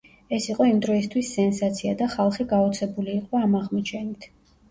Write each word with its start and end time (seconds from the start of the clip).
ეს 0.35 0.45
იყო 0.51 0.65
იმდროისთვის 0.69 1.27
სენსაცია 1.35 1.93
და 2.01 2.07
ხალხი 2.15 2.45
გაოცებული 2.53 3.13
იყო 3.19 3.43
ამ 3.43 3.55
აღმოჩენით. 3.63 4.29